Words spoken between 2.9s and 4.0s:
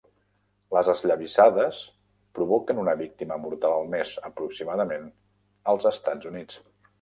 víctima mortal al